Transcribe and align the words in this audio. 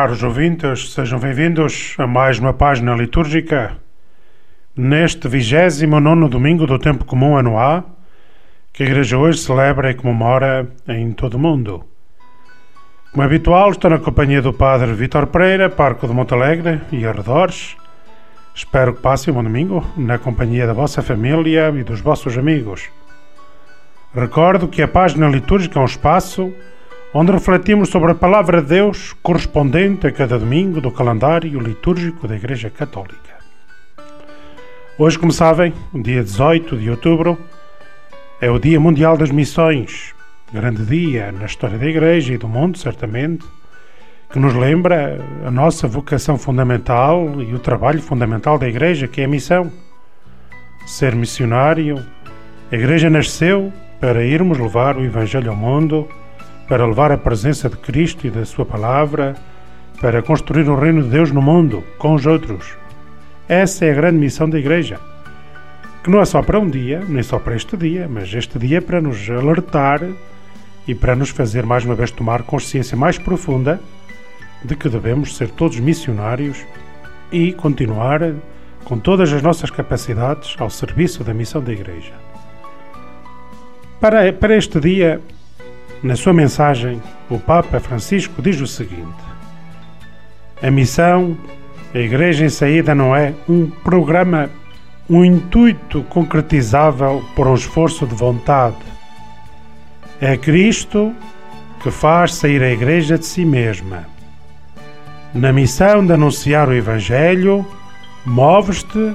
Caros 0.00 0.22
ouvintes, 0.22 0.94
sejam 0.94 1.18
bem-vindos 1.18 1.94
a 1.98 2.06
mais 2.06 2.38
uma 2.38 2.54
página 2.54 2.94
litúrgica 2.94 3.76
neste 4.74 5.28
29 5.28 6.26
domingo 6.26 6.66
do 6.66 6.78
Tempo 6.78 7.04
Comum 7.04 7.36
Ano 7.36 7.58
A, 7.58 7.84
que 8.72 8.82
a 8.82 8.86
Igreja 8.86 9.18
hoje 9.18 9.40
celebra 9.40 9.90
e 9.90 9.94
comemora 9.94 10.66
em 10.88 11.12
todo 11.12 11.34
o 11.34 11.38
mundo. 11.38 11.84
Como 13.12 13.22
habitual, 13.22 13.72
estou 13.72 13.90
na 13.90 13.98
companhia 13.98 14.40
do 14.40 14.54
Padre 14.54 14.94
Vítor 14.94 15.26
Pereira, 15.26 15.68
Parco 15.68 16.08
de 16.08 16.14
Montalegre 16.14 16.80
e 16.90 17.04
arredores. 17.04 17.76
Espero 18.54 18.94
que 18.94 19.02
passem 19.02 19.30
um 19.30 19.36
bom 19.36 19.44
domingo 19.44 19.86
na 19.98 20.16
companhia 20.16 20.66
da 20.66 20.72
vossa 20.72 21.02
família 21.02 21.68
e 21.78 21.84
dos 21.84 22.00
vossos 22.00 22.38
amigos. 22.38 22.88
Recordo 24.14 24.66
que 24.66 24.80
a 24.80 24.88
página 24.88 25.28
litúrgica 25.28 25.78
é 25.78 25.82
um 25.82 25.84
espaço 25.84 26.50
onde 27.12 27.32
refletimos 27.32 27.88
sobre 27.88 28.12
a 28.12 28.14
palavra 28.14 28.62
de 28.62 28.68
Deus 28.68 29.12
correspondente 29.20 30.06
a 30.06 30.12
cada 30.12 30.38
domingo 30.38 30.80
do 30.80 30.92
calendário 30.92 31.58
litúrgico 31.58 32.28
da 32.28 32.36
Igreja 32.36 32.70
Católica. 32.70 33.40
Hoje, 34.96 35.18
como 35.18 35.32
sabem, 35.32 35.72
dia 35.92 36.22
18 36.22 36.76
de 36.76 36.88
outubro, 36.88 37.36
é 38.40 38.48
o 38.48 38.60
Dia 38.60 38.78
Mundial 38.78 39.16
das 39.16 39.30
Missões, 39.30 40.14
grande 40.52 40.84
dia 40.84 41.32
na 41.32 41.46
história 41.46 41.78
da 41.78 41.86
Igreja 41.86 42.34
e 42.34 42.38
do 42.38 42.46
mundo, 42.46 42.78
certamente, 42.78 43.44
que 44.30 44.38
nos 44.38 44.54
lembra 44.54 45.18
a 45.44 45.50
nossa 45.50 45.88
vocação 45.88 46.38
fundamental 46.38 47.42
e 47.42 47.52
o 47.52 47.58
trabalho 47.58 48.00
fundamental 48.00 48.56
da 48.56 48.68
Igreja, 48.68 49.08
que 49.08 49.20
é 49.20 49.24
a 49.24 49.28
missão. 49.28 49.72
Ser 50.86 51.16
missionário. 51.16 52.04
A 52.70 52.76
Igreja 52.76 53.10
nasceu 53.10 53.72
para 54.00 54.24
irmos 54.24 54.58
levar 54.58 54.96
o 54.96 55.04
Evangelho 55.04 55.50
ao 55.50 55.56
mundo 55.56 56.08
para 56.70 56.86
levar 56.86 57.10
a 57.10 57.18
presença 57.18 57.68
de 57.68 57.76
Cristo 57.76 58.28
e 58.28 58.30
da 58.30 58.44
Sua 58.44 58.64
palavra, 58.64 59.34
para 60.00 60.22
construir 60.22 60.68
o 60.68 60.78
reino 60.78 61.02
de 61.02 61.08
Deus 61.08 61.32
no 61.32 61.42
mundo, 61.42 61.82
com 61.98 62.14
os 62.14 62.24
outros. 62.26 62.76
Essa 63.48 63.86
é 63.86 63.90
a 63.90 63.94
grande 63.94 64.18
missão 64.18 64.48
da 64.48 64.56
Igreja. 64.56 65.00
Que 66.04 66.08
não 66.08 66.20
é 66.20 66.24
só 66.24 66.40
para 66.40 66.60
um 66.60 66.70
dia, 66.70 67.02
nem 67.08 67.24
só 67.24 67.40
para 67.40 67.56
este 67.56 67.76
dia, 67.76 68.08
mas 68.08 68.32
este 68.32 68.56
dia 68.56 68.78
é 68.78 68.80
para 68.80 69.00
nos 69.00 69.28
alertar 69.28 70.00
e 70.86 70.94
para 70.94 71.16
nos 71.16 71.30
fazer 71.30 71.66
mais 71.66 71.84
uma 71.84 71.96
vez 71.96 72.12
tomar 72.12 72.44
consciência 72.44 72.96
mais 72.96 73.18
profunda 73.18 73.80
de 74.64 74.76
que 74.76 74.88
devemos 74.88 75.36
ser 75.36 75.50
todos 75.50 75.80
missionários 75.80 76.64
e 77.32 77.52
continuar 77.52 78.32
com 78.84 78.96
todas 78.96 79.32
as 79.32 79.42
nossas 79.42 79.72
capacidades 79.72 80.54
ao 80.56 80.70
serviço 80.70 81.24
da 81.24 81.34
missão 81.34 81.60
da 81.60 81.72
Igreja. 81.72 82.12
Para, 84.00 84.32
para 84.32 84.56
este 84.56 84.78
dia, 84.78 85.20
na 86.02 86.16
sua 86.16 86.32
mensagem, 86.32 87.00
o 87.28 87.38
Papa 87.38 87.78
Francisco 87.78 88.40
diz 88.40 88.60
o 88.60 88.66
seguinte: 88.66 89.22
A 90.62 90.70
missão, 90.70 91.36
a 91.94 91.98
Igreja 91.98 92.44
em 92.44 92.48
saída, 92.48 92.94
não 92.94 93.14
é 93.14 93.34
um 93.48 93.68
programa, 93.68 94.50
um 95.08 95.24
intuito 95.24 96.02
concretizável 96.04 97.22
por 97.36 97.46
um 97.46 97.54
esforço 97.54 98.06
de 98.06 98.14
vontade. 98.14 98.76
É 100.20 100.36
Cristo 100.36 101.14
que 101.82 101.90
faz 101.90 102.34
sair 102.34 102.62
a 102.62 102.70
Igreja 102.70 103.18
de 103.18 103.26
si 103.26 103.44
mesma. 103.44 104.06
Na 105.34 105.52
missão 105.52 106.04
de 106.04 106.12
anunciar 106.12 106.68
o 106.68 106.74
Evangelho, 106.74 107.66
moves-te 108.24 109.14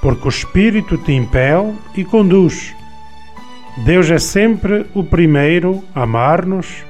porque 0.00 0.26
o 0.26 0.28
Espírito 0.28 0.96
te 0.98 1.12
impele 1.12 1.74
e 1.94 2.04
conduz 2.04 2.74
Deus 3.84 4.10
é 4.10 4.18
sempre 4.18 4.86
o 4.94 5.04
primeiro 5.04 5.84
a 5.94 6.04
amar-nos 6.04 6.82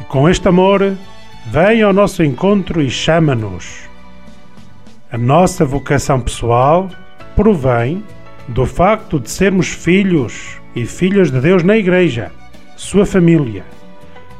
e 0.00 0.04
com 0.04 0.26
este 0.26 0.48
amor 0.48 0.96
vem 1.46 1.82
ao 1.82 1.92
nosso 1.92 2.24
encontro 2.24 2.80
e 2.80 2.88
chama-nos. 2.88 3.90
A 5.12 5.18
nossa 5.18 5.66
vocação 5.66 6.18
pessoal 6.18 6.88
provém 7.36 8.02
do 8.48 8.64
facto 8.64 9.20
de 9.20 9.30
sermos 9.30 9.68
filhos 9.68 10.58
e 10.74 10.86
filhas 10.86 11.30
de 11.30 11.40
Deus 11.40 11.62
na 11.62 11.76
Igreja, 11.76 12.32
sua 12.74 13.04
família, 13.04 13.64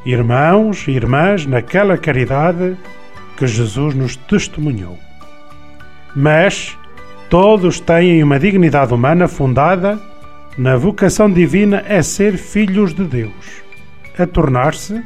irmãos 0.06 0.88
e 0.88 0.92
irmãs 0.92 1.44
naquela 1.44 1.98
caridade 1.98 2.78
que 3.36 3.46
Jesus 3.46 3.94
nos 3.94 4.16
testemunhou. 4.16 4.98
Mas 6.16 6.78
todos 7.28 7.78
têm 7.78 8.22
uma 8.22 8.38
dignidade 8.38 8.94
humana 8.94 9.28
fundada 9.28 10.00
na 10.58 10.76
vocação 10.76 11.30
divina 11.30 11.82
é 11.86 12.02
ser 12.02 12.36
filhos 12.36 12.92
de 12.92 13.04
Deus, 13.04 13.62
a 14.18 14.26
tornar-se, 14.26 15.02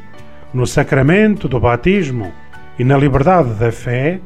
no 0.53 0.65
sacramento 0.65 1.47
do 1.47 1.59
batismo 1.59 2.31
e 2.79 2.83
na 2.83 2.97
liberdade 2.97 3.53
da 3.55 3.71
fé, 3.71 4.19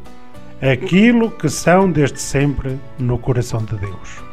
aquilo 0.62 1.32
que 1.32 1.50
são 1.50 1.92
desde 1.92 2.20
sempre 2.20 2.80
no 2.98 3.18
coração 3.18 3.64
de 3.64 3.76
Deus. 3.76 4.24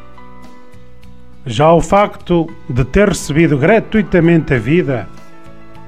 Já 1.45 1.73
o 1.73 1.81
facto 1.81 2.49
de 2.69 2.85
ter 2.85 3.09
recebido 3.09 3.57
gratuitamente 3.57 4.55
a 4.55 4.59
vida 4.59 5.09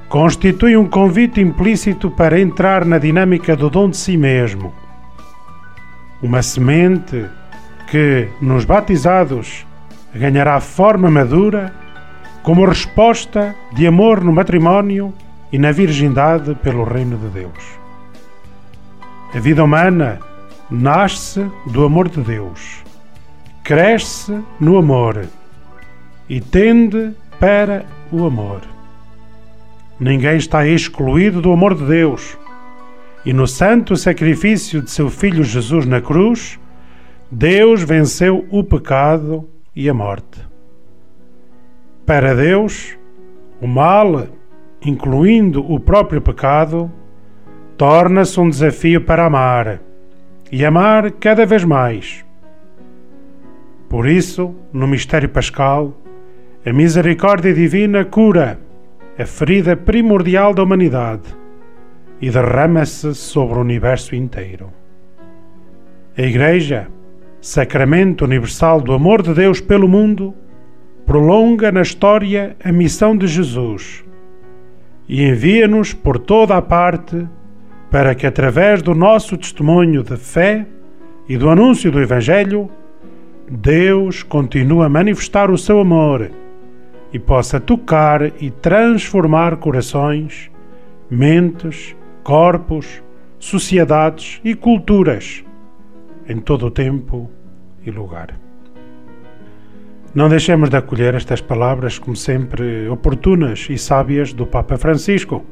constitui 0.09 0.77
um 0.77 0.87
convite 0.87 1.41
implícito 1.41 2.11
para 2.11 2.41
entrar 2.41 2.85
na 2.85 2.99
dinâmica 2.99 3.55
do 3.55 3.69
dom 3.69 3.91
de 3.91 3.97
si 3.97 4.17
mesmo. 4.17 4.73
Uma 6.23 6.43
semente 6.43 7.27
que, 7.91 8.29
nos 8.41 8.65
batizados, 8.65 9.67
ganhará 10.15 10.61
forma 10.61 11.11
madura 11.11 11.73
como 12.43 12.65
resposta 12.65 13.55
de 13.73 13.87
amor 13.87 14.25
no 14.25 14.33
matrimónio 14.33 15.13
e 15.53 15.59
na 15.59 15.73
virgindade 15.73 16.55
pelo 16.57 16.85
reino 16.85 17.17
de 17.19 17.29
Deus. 17.29 17.79
A 19.35 19.39
vida 19.39 19.63
humana 19.63 20.19
nasce 20.71 21.51
do 21.67 21.85
amor 21.85 22.09
de 22.09 22.21
Deus, 22.23 22.83
cresce 23.63 24.43
no 24.59 24.79
amor 24.79 25.27
e 26.29 26.41
tende 26.41 27.13
para 27.39 27.85
o 28.11 28.25
amor. 28.25 28.63
Ninguém 30.01 30.37
está 30.37 30.67
excluído 30.67 31.43
do 31.43 31.53
amor 31.53 31.75
de 31.75 31.85
Deus. 31.85 32.39
E 33.25 33.33
no 33.33 33.47
santo 33.47 33.97
sacrifício 33.97 34.81
de 34.81 34.91
seu 34.91 35.11
Filho 35.11 35.43
Jesus 35.43 35.85
na 35.85 36.01
cruz, 36.01 36.59
Deus 37.31 37.83
venceu 37.83 38.47
o 38.51 38.63
pecado 38.63 39.49
e 39.79 39.89
a 39.89 39.95
morte. 39.95 40.45
Para 42.05 42.35
Deus, 42.35 42.99
o 43.61 43.69
mal, 43.69 44.27
incluindo 44.85 45.65
o 45.73 45.79
próprio 45.79 46.21
pecado, 46.21 46.91
torna-se 47.77 48.41
um 48.41 48.51
desafio 48.51 49.01
para 49.05 49.27
amar 49.27 49.81
e 50.51 50.65
amar 50.65 51.13
cada 51.13 51.47
vez 51.47 51.63
mais. 51.63 52.25
Por 53.89 54.09
isso, 54.09 54.53
no 54.73 54.89
mistério 54.89 55.29
pascal, 55.29 55.97
a 56.67 56.73
misericórdia 56.73 57.55
divina 57.55 58.05
cura 58.05 58.59
a 59.17 59.25
ferida 59.25 59.77
primordial 59.77 60.53
da 60.53 60.65
humanidade 60.65 61.29
e 62.21 62.31
derrama-se 62.31 63.15
sobre 63.15 63.59
o 63.59 63.61
universo 63.61 64.17
inteiro. 64.17 64.73
A 66.17 66.23
Igreja, 66.23 66.89
sacramento 67.41 68.25
universal 68.25 68.81
do 68.81 68.93
amor 68.93 69.23
de 69.23 69.33
Deus 69.33 69.61
pelo 69.61 69.89
mundo, 69.89 70.35
prolonga 71.07 71.73
na 71.73 71.83
história 71.83 72.57
a 72.63 72.71
missão 72.73 73.17
de 73.17 73.27
Jesus 73.27 74.05
e 75.09 75.27
envia-nos 75.27 75.95
por 75.95 76.19
toda 76.19 76.57
a 76.57 76.63
parte 76.63 77.27
para 77.91 78.15
que, 78.15 78.27
através 78.27 78.83
do 78.83 78.95
nosso 78.95 79.37
testemunho 79.37 80.03
de 80.03 80.17
fé 80.17 80.67
e 81.29 81.39
do 81.39 81.49
anúncio 81.49 81.91
do 81.91 82.01
Evangelho, 82.01 82.69
Deus 83.51 84.23
continue 84.23 84.85
a 84.85 84.89
manifestar 84.89 85.51
o 85.51 85.57
seu 85.57 85.81
amor 85.81 86.31
e 87.11 87.19
possa 87.19 87.59
tocar 87.59 88.31
e 88.43 88.51
transformar 88.51 89.57
corações, 89.57 90.51
mentes, 91.11 91.97
corpos, 92.23 93.03
sociedades 93.39 94.41
e 94.45 94.55
culturas 94.55 95.43
em 96.29 96.39
todo 96.39 96.67
o 96.67 96.71
tempo 96.71 97.31
e 97.85 97.91
lugar. 97.91 98.35
Não 100.15 100.29
deixemos 100.29 100.71
de 100.71 100.77
acolher 100.77 101.15
estas 101.15 101.41
palavras, 101.41 101.99
como 101.99 102.17
sempre, 102.17 102.89
oportunas 102.89 103.67
e 103.71 103.79
sábias 103.79 104.33
do 104.33 104.47
Papa 104.47 104.77
Francisco. 104.77 105.45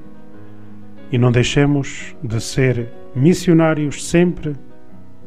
E 1.13 1.19
não 1.19 1.31
deixemos 1.31 2.17
de 2.23 2.41
ser 2.41 2.89
missionários 3.15 4.05
sempre 4.05 4.55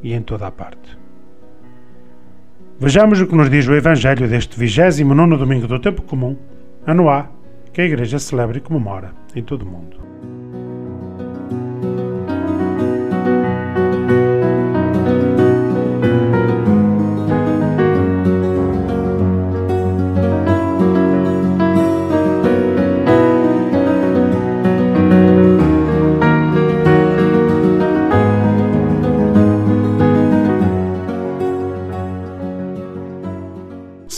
e 0.04 0.14
em 0.14 0.22
toda 0.22 0.48
a 0.48 0.52
parte. 0.52 0.98
Vejamos 2.80 3.22
o 3.22 3.28
que 3.28 3.36
nos 3.36 3.50
diz 3.50 3.68
o 3.68 3.76
Evangelho 3.76 4.28
deste 4.28 4.58
29 4.60 5.38
domingo 5.38 5.68
do 5.68 5.80
Tempo 5.80 6.02
Comum, 6.02 6.38
ano 6.86 7.10
A, 7.10 7.30
que 7.72 7.82
a 7.82 7.86
Igreja 7.86 8.20
celebra 8.20 8.58
e 8.58 8.62
comemora 8.62 9.14
em 9.36 9.44
todo 9.44 9.64
o 9.64 9.66
mundo. 9.66 10.09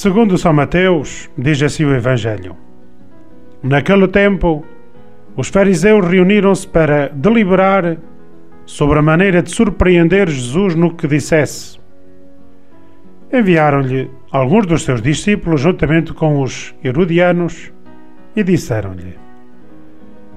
Segundo 0.01 0.35
São 0.35 0.51
Mateus, 0.51 1.29
diz 1.37 1.61
assim 1.61 1.85
o 1.85 1.93
Evangelho: 1.93 2.57
Naquele 3.61 4.07
tempo, 4.07 4.65
os 5.37 5.49
fariseus 5.49 6.07
reuniram-se 6.07 6.67
para 6.67 7.09
deliberar 7.09 7.97
sobre 8.65 8.97
a 8.97 9.01
maneira 9.03 9.43
de 9.43 9.51
surpreender 9.51 10.27
Jesus 10.27 10.73
no 10.73 10.95
que 10.95 11.07
dissesse. 11.07 11.79
Enviaram-lhe 13.31 14.09
alguns 14.31 14.65
dos 14.65 14.81
seus 14.81 15.03
discípulos 15.03 15.61
juntamente 15.61 16.13
com 16.13 16.41
os 16.41 16.73
herodianos 16.83 17.71
e 18.35 18.43
disseram-lhe: 18.43 19.19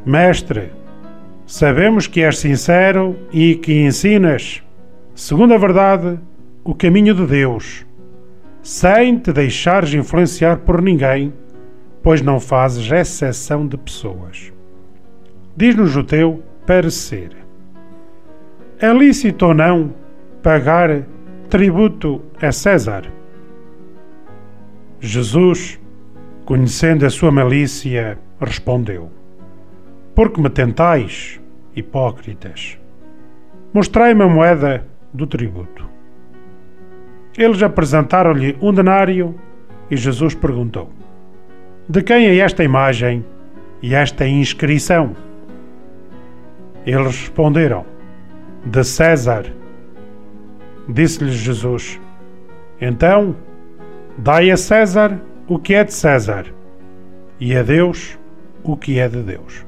Mestre, 0.04 0.72
sabemos 1.46 2.06
que 2.06 2.20
és 2.20 2.36
sincero 2.36 3.16
e 3.32 3.54
que 3.54 3.72
ensinas, 3.72 4.62
segundo 5.14 5.54
a 5.54 5.56
verdade, 5.56 6.18
o 6.62 6.74
caminho 6.74 7.14
de 7.14 7.24
Deus 7.24 7.86
sem 8.64 9.18
te 9.18 9.30
deixares 9.30 9.92
influenciar 9.92 10.56
por 10.56 10.80
ninguém, 10.80 11.34
pois 12.02 12.22
não 12.22 12.40
fazes 12.40 12.90
exceção 12.90 13.68
de 13.68 13.76
pessoas. 13.76 14.50
Diz-nos 15.54 15.94
o 15.94 16.02
teu 16.02 16.42
parecer. 16.66 17.36
É 18.80 18.90
lícito 18.90 19.46
ou 19.46 19.54
não 19.54 19.94
pagar 20.42 21.02
tributo 21.50 22.22
a 22.40 22.50
César? 22.50 23.04
Jesus, 24.98 25.78
conhecendo 26.46 27.04
a 27.04 27.10
sua 27.10 27.30
malícia, 27.30 28.18
respondeu: 28.40 29.10
Porque 30.14 30.40
me 30.40 30.48
tentais, 30.48 31.38
hipócritas? 31.76 32.78
Mostrai-me 33.74 34.22
a 34.22 34.28
moeda 34.28 34.86
do 35.12 35.26
tributo. 35.26 35.93
Eles 37.36 37.62
apresentaram-lhe 37.62 38.56
um 38.60 38.72
denário 38.72 39.34
e 39.90 39.96
Jesus 39.96 40.34
perguntou: 40.34 40.90
De 41.88 42.02
quem 42.02 42.26
é 42.26 42.36
esta 42.38 42.62
imagem 42.62 43.24
e 43.82 43.94
esta 43.94 44.26
inscrição? 44.26 45.16
Eles 46.86 47.20
responderam: 47.20 47.84
De 48.64 48.84
César. 48.84 49.44
Disse-lhes 50.88 51.34
Jesus: 51.34 52.00
Então, 52.80 53.34
dai 54.18 54.50
a 54.50 54.56
César 54.56 55.20
o 55.48 55.58
que 55.58 55.74
é 55.74 55.82
de 55.82 55.92
César 55.92 56.46
e 57.40 57.56
a 57.56 57.62
Deus 57.62 58.18
o 58.62 58.76
que 58.76 58.98
é 58.98 59.08
de 59.08 59.22
Deus. 59.22 59.64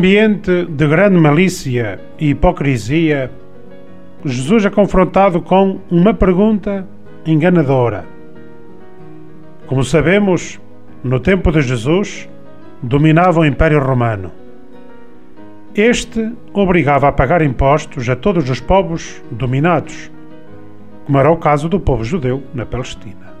Ambiente 0.00 0.64
de 0.64 0.88
grande 0.88 1.18
malícia 1.18 2.00
e 2.18 2.30
hipocrisia, 2.30 3.30
Jesus 4.24 4.64
é 4.64 4.70
confrontado 4.70 5.42
com 5.42 5.78
uma 5.90 6.14
pergunta 6.14 6.88
enganadora. 7.26 8.06
Como 9.66 9.84
sabemos, 9.84 10.58
no 11.04 11.20
tempo 11.20 11.52
de 11.52 11.60
Jesus, 11.60 12.26
dominava 12.82 13.40
o 13.40 13.44
Império 13.44 13.78
Romano. 13.78 14.32
Este 15.74 16.32
obrigava 16.54 17.08
a 17.08 17.12
pagar 17.12 17.42
impostos 17.42 18.08
a 18.08 18.16
todos 18.16 18.48
os 18.48 18.58
povos 18.58 19.22
dominados, 19.30 20.10
como 21.04 21.18
era 21.18 21.30
o 21.30 21.36
caso 21.36 21.68
do 21.68 21.78
povo 21.78 22.04
judeu 22.04 22.42
na 22.54 22.64
Palestina. 22.64 23.34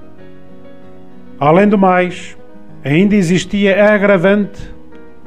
Além 1.38 1.66
do 1.66 1.78
mais, 1.78 2.36
ainda 2.84 3.16
existia 3.16 3.82
a 3.82 3.94
agravante 3.94 4.78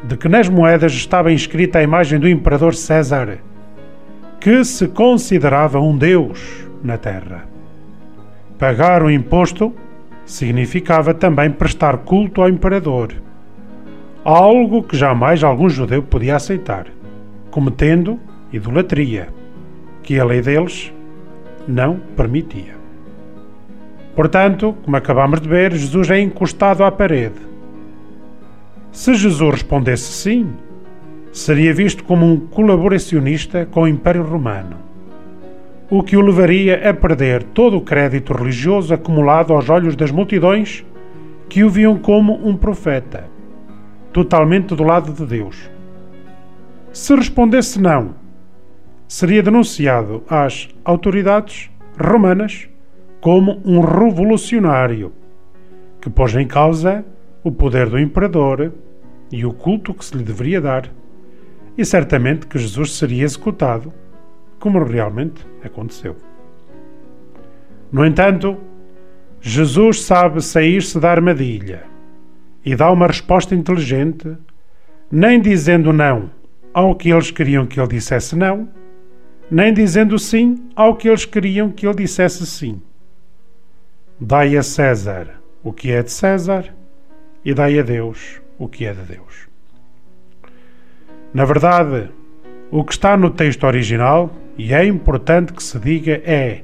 de 0.03 0.17
que 0.17 0.27
nas 0.27 0.49
moedas 0.49 0.91
estava 0.93 1.31
inscrita 1.31 1.79
a 1.79 1.83
imagem 1.83 2.19
do 2.19 2.27
imperador 2.27 2.75
César, 2.75 3.37
que 4.39 4.63
se 4.65 4.87
considerava 4.89 5.79
um 5.79 5.97
deus 5.97 6.67
na 6.83 6.97
terra. 6.97 7.45
Pagar 8.59 9.01
o 9.01 9.09
imposto 9.09 9.73
significava 10.25 11.13
também 11.13 11.49
prestar 11.49 11.97
culto 11.99 12.41
ao 12.41 12.49
imperador, 12.49 13.13
algo 14.25 14.83
que 14.83 14.97
jamais 14.97 15.43
algum 15.43 15.69
judeu 15.69 16.03
podia 16.03 16.35
aceitar, 16.35 16.87
cometendo 17.49 18.19
idolatria, 18.51 19.29
que 20.01 20.19
a 20.19 20.25
lei 20.25 20.41
deles 20.41 20.93
não 21.65 21.97
permitia. 22.15 22.75
Portanto, 24.15 24.75
como 24.83 24.97
acabamos 24.97 25.39
de 25.39 25.47
ver, 25.47 25.73
Jesus 25.73 26.09
é 26.11 26.19
encostado 26.19 26.83
à 26.83 26.91
parede 26.91 27.52
se 28.93 29.15
Jesus 29.15 29.51
respondesse 29.51 30.13
sim, 30.13 30.53
seria 31.31 31.73
visto 31.73 32.03
como 32.03 32.27
um 32.27 32.39
colaboracionista 32.39 33.65
com 33.65 33.81
o 33.81 33.87
Império 33.87 34.21
Romano, 34.21 34.77
o 35.89 36.03
que 36.03 36.15
o 36.15 36.21
levaria 36.21 36.87
a 36.87 36.93
perder 36.93 37.41
todo 37.41 37.75
o 37.75 37.81
crédito 37.81 38.31
religioso 38.33 38.93
acumulado 38.93 39.51
aos 39.51 39.67
olhos 39.67 39.95
das 39.95 40.11
multidões 40.11 40.85
que 41.49 41.63
o 41.63 41.71
viam 41.71 41.97
como 41.97 42.47
um 42.47 42.55
profeta, 42.55 43.27
totalmente 44.13 44.75
do 44.75 44.83
lado 44.83 45.11
de 45.11 45.25
Deus. 45.25 45.71
Se 46.91 47.15
respondesse 47.15 47.81
não, 47.81 48.13
seria 49.07 49.41
denunciado 49.41 50.23
às 50.29 50.69
autoridades 50.85 51.71
romanas 51.99 52.69
como 53.19 53.59
um 53.65 53.79
revolucionário 53.79 55.11
que 55.99 56.11
pôs 56.11 56.35
em 56.35 56.45
causa 56.45 57.03
o 57.43 57.51
poder 57.51 57.89
do 57.89 57.99
imperador 57.99 58.71
e 59.31 59.45
o 59.45 59.53
culto 59.53 59.93
que 59.93 60.05
se 60.05 60.15
lhe 60.15 60.23
deveria 60.23 60.61
dar, 60.61 60.89
e 61.77 61.83
certamente 61.83 62.47
que 62.47 62.57
Jesus 62.57 62.93
seria 62.93 63.23
executado, 63.23 63.91
como 64.59 64.83
realmente 64.83 65.45
aconteceu. 65.63 66.15
No 67.91 68.05
entanto, 68.05 68.57
Jesus 69.41 70.03
sabe 70.03 70.41
sair-se 70.41 70.99
da 70.99 71.11
armadilha 71.11 71.83
e 72.63 72.75
dá 72.75 72.89
uma 72.91 73.07
resposta 73.07 73.53
inteligente, 73.53 74.37
nem 75.11 75.41
dizendo 75.41 75.91
não 75.91 76.31
ao 76.73 76.95
que 76.95 77.09
eles 77.09 77.29
queriam 77.29 77.65
que 77.65 77.79
ele 77.79 77.89
dissesse 77.89 78.35
não, 78.35 78.69
nem 79.51 79.73
dizendo 79.73 80.17
sim 80.17 80.69
ao 80.75 80.95
que 80.95 81.07
eles 81.07 81.25
queriam 81.25 81.69
que 81.69 81.85
ele 81.85 81.95
dissesse 81.95 82.45
sim. 82.45 82.81
Dai 84.19 84.55
a 84.55 84.63
César 84.63 85.41
o 85.63 85.73
que 85.73 85.91
é 85.91 86.01
de 86.01 86.11
César 86.11 86.73
e 87.45 87.53
dai 87.53 87.79
a 87.79 87.83
Deus 87.83 88.41
o 88.57 88.67
que 88.67 88.85
é 88.85 88.93
de 88.93 89.01
Deus. 89.01 89.47
Na 91.33 91.45
verdade, 91.45 92.09
o 92.71 92.83
que 92.83 92.93
está 92.93 93.17
no 93.17 93.29
texto 93.29 93.65
original, 93.65 94.31
e 94.57 94.73
é 94.73 94.85
importante 94.85 95.51
que 95.51 95.63
se 95.63 95.79
diga, 95.79 96.21
é: 96.23 96.61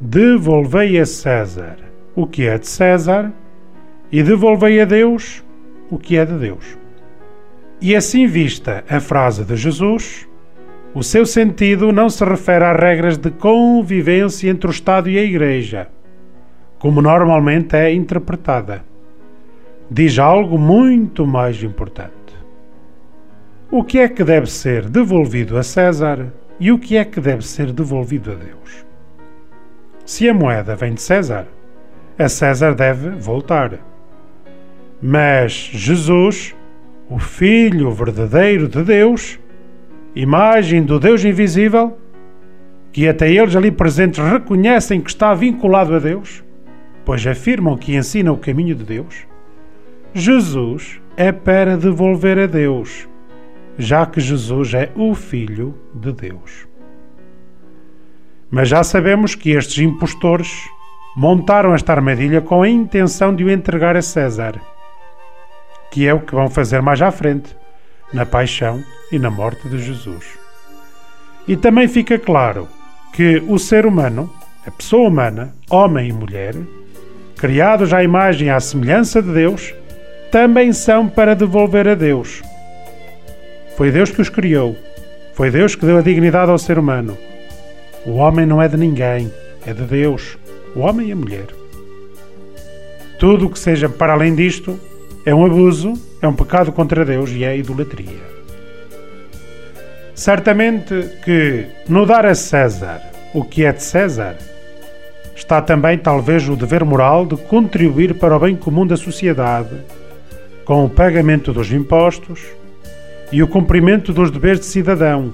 devolvei 0.00 0.98
a 0.98 1.06
César 1.06 1.76
o 2.14 2.26
que 2.26 2.46
é 2.46 2.58
de 2.58 2.68
César 2.68 3.32
e 4.10 4.22
devolvei 4.22 4.80
a 4.80 4.84
Deus 4.84 5.42
o 5.90 5.98
que 5.98 6.16
é 6.18 6.24
de 6.26 6.38
Deus. 6.38 6.76
E 7.80 7.96
assim 7.96 8.26
vista 8.26 8.84
a 8.88 9.00
frase 9.00 9.44
de 9.44 9.56
Jesus, 9.56 10.28
o 10.94 11.02
seu 11.02 11.24
sentido 11.24 11.90
não 11.90 12.10
se 12.10 12.22
refere 12.22 12.64
às 12.64 12.78
regras 12.78 13.16
de 13.16 13.30
convivência 13.30 14.50
entre 14.50 14.68
o 14.68 14.70
Estado 14.70 15.08
e 15.08 15.18
a 15.18 15.22
Igreja, 15.22 15.88
como 16.78 17.00
normalmente 17.00 17.74
é 17.74 17.92
interpretada 17.92 18.84
diz 19.90 20.18
algo 20.18 20.58
muito 20.58 21.26
mais 21.26 21.62
importante. 21.62 22.12
O 23.70 23.82
que 23.82 23.98
é 23.98 24.08
que 24.08 24.22
deve 24.22 24.50
ser 24.50 24.88
devolvido 24.88 25.56
a 25.56 25.62
César 25.62 26.32
e 26.60 26.70
o 26.70 26.78
que 26.78 26.96
é 26.96 27.04
que 27.04 27.20
deve 27.20 27.46
ser 27.46 27.72
devolvido 27.72 28.32
a 28.32 28.34
Deus? 28.34 28.84
Se 30.04 30.28
a 30.28 30.34
moeda 30.34 30.76
vem 30.76 30.94
de 30.94 31.00
César, 31.00 31.46
a 32.18 32.28
César 32.28 32.74
deve 32.74 33.10
voltar. 33.10 33.78
Mas 35.00 35.52
Jesus, 35.52 36.54
o 37.08 37.18
Filho 37.18 37.90
verdadeiro 37.90 38.68
de 38.68 38.82
Deus, 38.82 39.38
imagem 40.14 40.82
do 40.82 41.00
Deus 41.00 41.24
invisível, 41.24 41.96
que 42.92 43.08
até 43.08 43.30
eles 43.32 43.56
ali 43.56 43.70
presentes 43.70 44.22
reconhecem 44.22 45.00
que 45.00 45.08
está 45.08 45.32
vinculado 45.32 45.94
a 45.94 45.98
Deus, 45.98 46.44
pois 47.04 47.26
afirmam 47.26 47.76
que 47.76 47.96
ensina 47.96 48.30
o 48.30 48.36
caminho 48.36 48.74
de 48.74 48.84
Deus, 48.84 49.26
Jesus 50.14 51.00
é 51.16 51.32
para 51.32 51.74
devolver 51.74 52.38
a 52.38 52.46
Deus, 52.46 53.08
já 53.78 54.04
que 54.04 54.20
Jesus 54.20 54.74
é 54.74 54.90
o 54.94 55.14
Filho 55.14 55.74
de 55.94 56.12
Deus. 56.12 56.66
Mas 58.50 58.68
já 58.68 58.84
sabemos 58.84 59.34
que 59.34 59.52
estes 59.52 59.78
impostores 59.78 60.68
montaram 61.16 61.74
esta 61.74 61.94
armadilha 61.94 62.42
com 62.42 62.62
a 62.62 62.68
intenção 62.68 63.34
de 63.34 63.42
o 63.42 63.50
entregar 63.50 63.96
a 63.96 64.02
César, 64.02 64.60
que 65.90 66.06
é 66.06 66.12
o 66.12 66.20
que 66.20 66.34
vão 66.34 66.50
fazer 66.50 66.82
mais 66.82 67.00
à 67.00 67.10
frente, 67.10 67.56
na 68.12 68.26
paixão 68.26 68.84
e 69.10 69.18
na 69.18 69.30
morte 69.30 69.66
de 69.66 69.78
Jesus. 69.78 70.38
E 71.48 71.56
também 71.56 71.88
fica 71.88 72.18
claro 72.18 72.68
que 73.14 73.42
o 73.48 73.58
ser 73.58 73.86
humano, 73.86 74.30
a 74.66 74.70
pessoa 74.70 75.08
humana, 75.08 75.54
homem 75.70 76.10
e 76.10 76.12
mulher, 76.12 76.54
criados 77.38 77.94
à 77.94 78.04
imagem 78.04 78.48
e 78.48 78.50
à 78.50 78.60
semelhança 78.60 79.22
de 79.22 79.32
Deus, 79.32 79.74
também 80.32 80.72
são 80.72 81.08
para 81.08 81.36
devolver 81.36 81.86
a 81.86 81.94
Deus. 81.94 82.42
Foi 83.76 83.92
Deus 83.92 84.10
que 84.10 84.20
os 84.20 84.28
criou. 84.28 84.74
Foi 85.34 85.50
Deus 85.50 85.74
que 85.74 85.86
deu 85.86 85.98
a 85.98 86.02
dignidade 86.02 86.50
ao 86.50 86.58
ser 86.58 86.78
humano. 86.78 87.16
O 88.04 88.14
homem 88.14 88.46
não 88.46 88.60
é 88.60 88.66
de 88.66 88.76
ninguém, 88.76 89.30
é 89.64 89.72
de 89.72 89.82
Deus, 89.82 90.36
o 90.74 90.80
homem 90.80 91.08
e 91.08 91.12
a 91.12 91.16
mulher. 91.16 91.46
Tudo 93.18 93.46
o 93.46 93.50
que 93.50 93.58
seja 93.58 93.88
para 93.88 94.14
além 94.14 94.34
disto 94.34 94.80
é 95.24 95.34
um 95.34 95.46
abuso, 95.46 95.92
é 96.20 96.26
um 96.26 96.34
pecado 96.34 96.72
contra 96.72 97.04
Deus 97.04 97.30
e 97.30 97.44
é 97.44 97.56
idolatria. 97.56 98.32
Certamente 100.14 101.10
que 101.24 101.66
no 101.88 102.04
dar 102.04 102.26
a 102.26 102.34
César 102.34 103.12
o 103.34 103.42
que 103.42 103.64
é 103.64 103.72
de 103.72 103.82
César, 103.82 104.36
está 105.34 105.62
também 105.62 105.96
talvez 105.96 106.48
o 106.48 106.56
dever 106.56 106.84
moral 106.84 107.24
de 107.24 107.36
contribuir 107.36 108.14
para 108.14 108.36
o 108.36 108.40
bem 108.40 108.54
comum 108.54 108.86
da 108.86 108.96
sociedade, 108.96 109.74
com 110.64 110.84
o 110.84 110.90
pagamento 110.90 111.52
dos 111.52 111.72
impostos 111.72 112.40
e 113.30 113.42
o 113.42 113.48
cumprimento 113.48 114.12
dos 114.12 114.30
deveres 114.30 114.60
de 114.60 114.66
cidadão. 114.66 115.32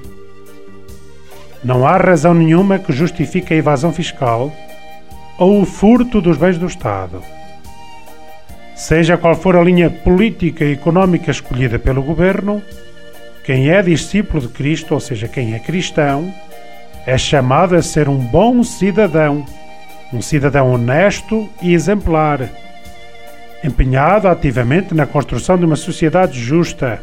Não 1.63 1.87
há 1.87 1.97
razão 1.97 2.33
nenhuma 2.33 2.79
que 2.79 2.93
justifique 2.93 3.53
a 3.53 3.57
evasão 3.57 3.93
fiscal 3.93 4.53
ou 5.39 5.61
o 5.61 5.67
furto 5.67 6.21
dos 6.21 6.37
bens 6.37 6.57
do 6.57 6.67
Estado. 6.67 7.23
Seja 8.75 9.17
qual 9.17 9.35
for 9.35 9.57
a 9.57 9.63
linha 9.63 9.91
política 9.91 10.65
e 10.65 10.73
económica 10.73 11.31
escolhida 11.31 11.79
pelo 11.79 12.03
governo, 12.03 12.63
quem 13.45 13.71
é 13.71 13.83
discípulo 13.83 14.43
de 14.43 14.49
Cristo, 14.49 14.95
ou 14.95 15.01
seja, 15.01 15.27
quem 15.27 15.55
é 15.55 15.59
cristão, 15.59 16.33
é 17.07 17.19
chamado 17.19 17.75
a 17.75 17.83
ser 17.83 18.09
um 18.09 18.19
bom 18.19 18.63
cidadão, 18.63 19.45
um 20.13 20.21
cidadão 20.21 20.73
honesto 20.73 21.49
e 21.61 21.73
exemplar, 21.73 22.49
empenhado 23.63 24.29
ativamente 24.29 24.95
na 24.95 25.07
construção 25.07 25.57
de 25.59 25.65
uma 25.65 25.77
sociedade 25.77 26.41
justa. 26.41 27.03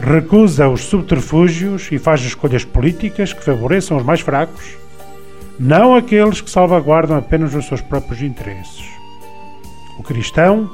Recusa 0.00 0.68
os 0.68 0.82
subterfúgios 0.82 1.88
e 1.90 1.98
faz 1.98 2.20
escolhas 2.20 2.64
políticas 2.64 3.32
que 3.32 3.42
favoreçam 3.42 3.96
os 3.96 4.02
mais 4.02 4.20
fracos, 4.20 4.76
não 5.58 5.94
aqueles 5.94 6.40
que 6.40 6.50
salvaguardam 6.50 7.16
apenas 7.16 7.54
os 7.54 7.66
seus 7.66 7.80
próprios 7.80 8.20
interesses. 8.20 8.84
O 9.98 10.02
cristão 10.02 10.70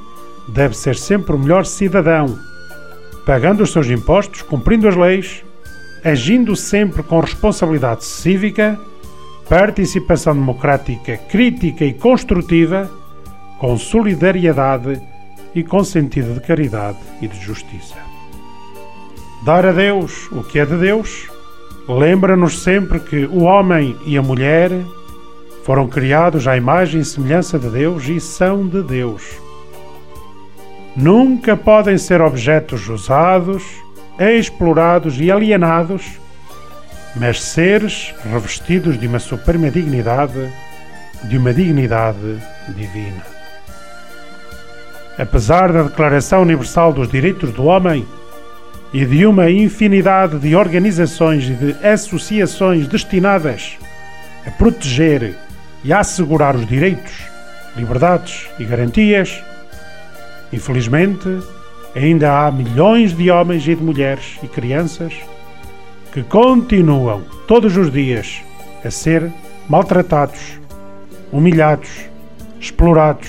deve 0.49 0.77
ser 0.77 0.97
sempre 0.97 1.35
o 1.35 1.39
melhor 1.39 1.65
cidadão, 1.65 2.37
pagando 3.25 3.63
os 3.63 3.71
seus 3.71 3.87
impostos, 3.89 4.43
cumprindo 4.43 4.89
as 4.89 4.97
leis, 4.97 5.45
agindo 6.05 6.57
sempre 6.57 7.05
com 7.05 7.21
responsabilidade 7.21 8.05
cívica, 8.05 8.77
participação 9.49 10.35
democrática 10.35 11.17
crítica 11.17 11.85
e 11.85 11.93
construtiva, 11.93 12.91
com 13.63 13.79
solidariedade 13.79 15.01
e 15.55 15.63
com 15.63 15.85
sentido 15.85 16.35
de 16.35 16.41
caridade 16.41 16.99
e 17.21 17.29
de 17.29 17.41
justiça. 17.41 17.95
Dar 19.45 19.65
a 19.65 19.71
Deus 19.71 20.27
o 20.33 20.43
que 20.43 20.59
é 20.59 20.67
de 20.67 20.77
Deus 20.77 21.31
lembra-nos 21.89 22.61
sempre 22.65 22.99
que 22.99 23.25
o 23.25 23.45
homem 23.45 23.97
e 24.05 24.19
a 24.19 24.23
mulher 24.23 24.73
foram 25.63 25.87
criados 25.87 26.49
à 26.49 26.57
imagem 26.57 27.03
e 27.03 27.05
semelhança 27.05 27.57
de 27.57 27.69
Deus 27.69 28.09
e 28.09 28.19
são 28.19 28.67
de 28.67 28.83
Deus. 28.83 29.23
Nunca 30.97 31.57
podem 31.57 31.97
ser 31.97 32.21
objetos 32.21 32.89
usados, 32.89 33.63
explorados 34.19 35.21
e 35.21 35.31
alienados, 35.31 36.19
mas 37.15 37.41
seres 37.41 38.13
revestidos 38.25 38.99
de 38.99 39.07
uma 39.07 39.21
suprema 39.21 39.71
dignidade, 39.71 40.53
de 41.23 41.39
uma 41.39 41.55
dignidade 41.55 42.43
divina. 42.71 43.42
Apesar 45.23 45.73
da 45.73 45.85
Declaração 45.85 46.43
Universal 46.43 46.93
dos 46.93 47.09
Direitos 47.09 47.53
do 47.53 47.67
Homem 47.67 48.05
e 48.93 49.07
de 49.07 49.25
uma 49.25 49.49
infinidade 49.49 50.37
de 50.41 50.57
organizações 50.57 51.45
e 51.45 51.53
de 51.53 51.87
associações 51.87 52.89
destinadas 52.89 53.79
a 54.45 54.51
proteger 54.51 55.39
e 55.85 55.93
a 55.93 56.01
assegurar 56.01 56.57
os 56.57 56.67
direitos, 56.67 57.13
liberdades 57.77 58.49
e 58.59 58.65
garantias, 58.65 59.41
infelizmente, 60.53 61.39
ainda 61.95 62.45
há 62.45 62.51
milhões 62.51 63.17
de 63.17 63.31
homens 63.31 63.63
e 63.63 63.77
de 63.77 63.83
mulheres 63.83 64.41
e 64.43 64.49
crianças 64.49 65.15
que 66.13 66.25
continuam 66.25 67.23
todos 67.47 67.77
os 67.77 67.93
dias 67.93 68.43
a 68.85 68.91
ser 68.91 69.33
maltratados, 69.69 70.59
humilhados, 71.31 71.91
explorados, 72.59 73.29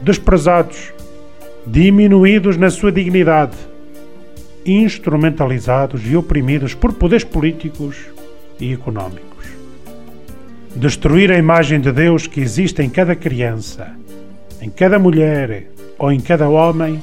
desprezados, 0.00 0.96
diminuídos 1.70 2.56
na 2.56 2.70
sua 2.70 2.90
dignidade, 2.90 3.56
instrumentalizados 4.64 6.00
e 6.06 6.16
oprimidos 6.16 6.74
por 6.74 6.94
poderes 6.94 7.24
políticos 7.24 7.96
e 8.58 8.72
económicos. 8.72 9.46
Destruir 10.74 11.30
a 11.30 11.38
imagem 11.38 11.80
de 11.80 11.92
Deus 11.92 12.26
que 12.26 12.40
existe 12.40 12.82
em 12.82 12.88
cada 12.88 13.14
criança, 13.14 13.94
em 14.62 14.70
cada 14.70 14.98
mulher 14.98 15.70
ou 15.98 16.10
em 16.10 16.20
cada 16.20 16.48
homem 16.48 17.02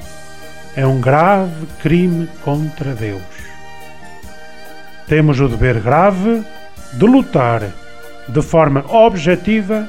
é 0.76 0.86
um 0.86 1.00
grave 1.00 1.68
crime 1.82 2.28
contra 2.44 2.94
Deus. 2.94 3.22
Temos 5.08 5.40
o 5.40 5.48
dever 5.48 5.80
grave 5.80 6.44
de 6.94 7.06
lutar 7.06 7.62
de 8.28 8.42
forma 8.42 8.84
objetiva 8.92 9.88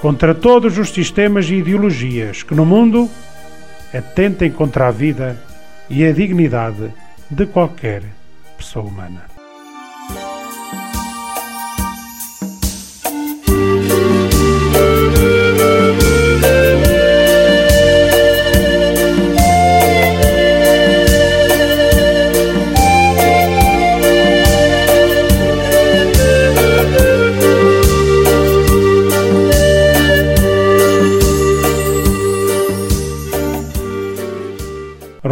contra 0.00 0.34
todos 0.34 0.78
os 0.78 0.90
sistemas 0.90 1.50
e 1.50 1.56
ideologias 1.56 2.42
que 2.42 2.54
no 2.54 2.64
mundo 2.64 3.10
atentem 3.94 4.50
contra 4.50 4.88
a 4.88 4.90
vida 4.90 5.36
e 5.88 6.04
a 6.04 6.12
dignidade 6.12 6.92
de 7.30 7.46
qualquer 7.46 8.02
pessoa 8.56 8.86
humana. 8.86 9.27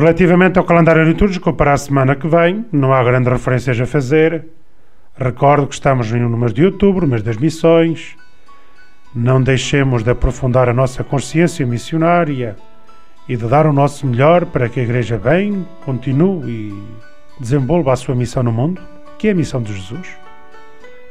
Relativamente 0.06 0.56
ao 0.56 0.64
calendário 0.64 1.02
litúrgico 1.02 1.52
para 1.52 1.72
a 1.72 1.76
semana 1.76 2.14
que 2.14 2.28
vem, 2.28 2.64
não 2.70 2.94
há 2.94 3.02
grandes 3.02 3.28
referências 3.28 3.80
a 3.80 3.86
fazer. 3.86 4.46
Recordo 5.18 5.66
que 5.66 5.74
estamos 5.74 6.12
no 6.12 6.38
mês 6.38 6.54
de 6.54 6.64
outubro, 6.64 7.08
mês 7.08 7.24
das 7.24 7.36
missões. 7.36 8.14
Não 9.12 9.42
deixemos 9.42 10.04
de 10.04 10.10
aprofundar 10.12 10.68
a 10.68 10.72
nossa 10.72 11.02
consciência 11.02 11.66
missionária 11.66 12.54
e 13.28 13.36
de 13.36 13.48
dar 13.48 13.66
o 13.66 13.72
nosso 13.72 14.06
melhor 14.06 14.46
para 14.46 14.68
que 14.68 14.78
a 14.78 14.84
Igreja 14.84 15.18
bem 15.18 15.66
continue 15.84 16.52
e 16.52 16.84
desenvolva 17.40 17.92
a 17.92 17.96
sua 17.96 18.14
missão 18.14 18.44
no 18.44 18.52
mundo, 18.52 18.80
que 19.18 19.26
é 19.26 19.32
a 19.32 19.34
missão 19.34 19.60
de 19.60 19.74
Jesus. 19.74 20.08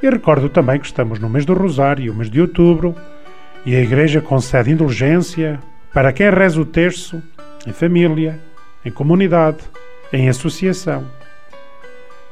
E 0.01 0.09
recordo 0.09 0.47
também 0.47 0.79
que 0.79 0.85
estamos 0.85 1.19
no 1.19 1.29
mês 1.29 1.43
do 1.43 1.53
Rosário, 1.53 2.15
mês 2.15 2.29
de 2.29 2.39
outubro, 2.39 2.95
e 3.65 3.75
a 3.75 3.81
Igreja 3.81 4.21
concede 4.21 4.71
indulgência 4.71 5.59
para 5.93 6.13
quem 6.13 6.29
reza 6.29 6.61
o 6.61 6.65
terço 6.65 7.21
em 7.67 7.73
família 7.73 8.39
em 8.85 8.91
comunidade, 8.91 9.57
em 10.13 10.29
associação. 10.29 11.05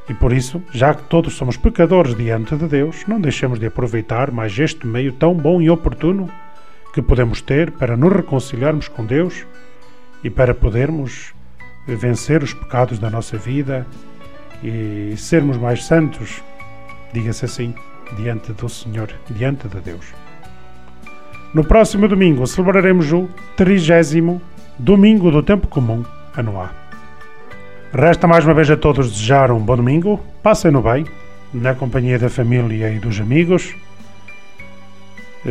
E 0.08 0.14
por 0.14 0.32
isso, 0.32 0.62
já 0.72 0.94
que 0.94 1.04
todos 1.04 1.34
somos 1.34 1.58
pecadores 1.58 2.16
diante 2.16 2.56
de 2.56 2.68
Deus, 2.68 3.06
não 3.08 3.20
deixemos 3.20 3.60
de 3.60 3.66
aproveitar 3.66 4.32
mais 4.32 4.58
este 4.60 4.86
meio 4.86 5.14
tão 5.14 5.34
bom 5.34 5.62
e 5.62 5.70
oportuno 5.70 6.30
que 6.94 7.02
podemos 7.02 7.42
ter 7.42 7.72
para 7.72 7.98
nos 7.98 8.14
reconciliarmos 8.14 8.88
com 8.88 9.06
Deus 9.06 9.46
e 10.24 10.30
para 10.30 10.54
podermos 10.54 11.34
vencer 11.88 12.44
os 12.44 12.54
pecados 12.54 13.00
da 13.00 13.10
nossa 13.10 13.38
vida 13.38 13.88
e 14.62 15.16
sermos 15.18 15.58
mais 15.58 15.86
santos, 15.86 16.44
diga-se 17.12 17.46
assim, 17.46 17.74
diante 18.16 18.54
do 18.54 18.70
Senhor, 18.70 19.10
diante 19.30 19.68
de 19.68 19.80
Deus. 19.80 20.06
No 21.54 21.64
próximo 21.64 22.08
domingo 22.08 22.46
celebraremos 22.46 23.12
o 23.12 23.30
trigésimo 23.56 24.42
domingo 24.78 25.32
do 25.32 25.42
tempo 25.42 25.68
comum 25.68 26.04
anual. 26.36 26.70
Resta 27.94 28.28
mais 28.28 28.44
uma 28.44 28.54
vez 28.54 28.70
a 28.72 28.78
todos 28.78 29.12
desejar 29.12 29.52
um 29.52 29.60
bom 29.60 29.76
domingo, 29.76 30.20
passem-no 30.42 30.82
bem, 30.82 31.06
na 31.54 31.76
companhia 31.76 32.18
da 32.18 32.30
família 32.30 32.90
e 32.90 33.00
dos 33.00 33.20
amigos. 33.20 33.76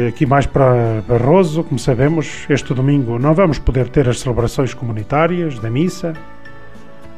Aqui 0.08 0.24
mais 0.24 0.46
para 0.46 1.02
Barroso, 1.06 1.62
como 1.62 1.78
sabemos, 1.78 2.46
este 2.48 2.72
domingo 2.74 3.18
não 3.18 3.34
vamos 3.34 3.58
poder 3.58 3.88
ter 3.88 4.08
as 4.08 4.20
celebrações 4.20 4.74
comunitárias 4.74 5.58
da 5.58 5.70
missa, 5.70 6.14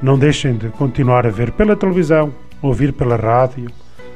Não 0.03 0.19
deixem 0.19 0.57
de 0.57 0.69
continuar 0.69 1.27
a 1.27 1.31
ver 1.31 1.53
pela 1.53 1.77
televisão, 1.77 2.35
ouvir 2.61 2.93
pela 2.93 3.17
rádio 3.17 3.71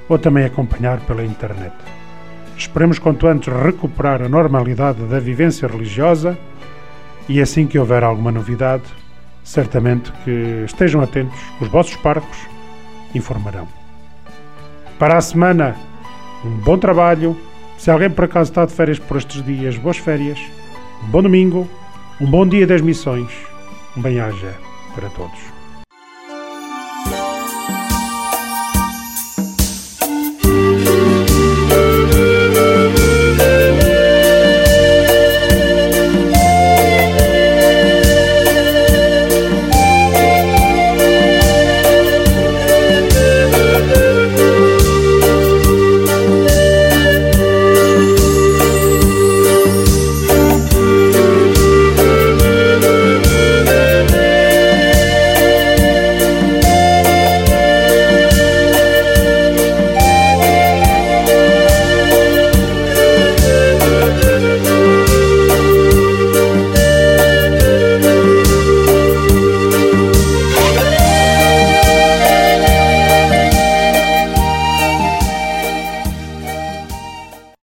ou 0.08 0.18
também 0.18 0.44
acompanhar 0.44 1.00
pela 1.00 1.24
internet. 1.24 1.72
Esperemos 2.56 2.98
quanto 2.98 3.26
antes 3.26 3.52
recuperar 3.52 4.20
a 4.20 4.28
normalidade 4.28 5.02
da 5.04 5.18
vivência 5.18 5.68
religiosa 5.68 6.36
e 7.28 7.40
assim 7.40 7.66
que 7.66 7.78
houver 7.78 8.02
alguma 8.02 8.32
novidade, 8.32 8.82
certamente 9.48 10.12
que 10.24 10.64
estejam 10.66 11.00
atentos, 11.00 11.38
os 11.58 11.68
vossos 11.68 11.96
parcos 11.96 12.36
informarão. 13.14 13.66
Para 14.98 15.16
a 15.16 15.20
semana, 15.22 15.74
um 16.44 16.50
bom 16.58 16.76
trabalho. 16.76 17.34
Se 17.78 17.90
alguém 17.90 18.10
por 18.10 18.24
acaso 18.24 18.50
está 18.50 18.66
de 18.66 18.74
férias 18.74 18.98
por 18.98 19.16
estes 19.16 19.42
dias, 19.42 19.78
boas 19.78 19.96
férias, 19.96 20.38
um 21.02 21.08
bom 21.08 21.22
domingo, 21.22 21.66
um 22.20 22.26
bom 22.26 22.46
dia 22.46 22.66
das 22.66 22.82
missões, 22.82 23.30
um 23.96 24.02
bem-aja 24.02 24.54
para 24.94 25.08
todos. 25.10 25.57